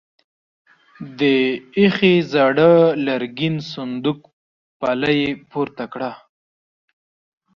د 1.19 1.21
ايښې 1.77 2.13
زاړه 2.31 2.73
لرګين 3.07 3.55
صندوق 3.71 4.19
پله 4.79 5.09
يې 5.19 5.29
پورته 5.51 5.83
کړه. 5.93 6.11